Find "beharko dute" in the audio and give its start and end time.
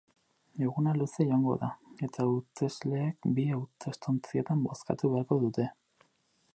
5.15-5.69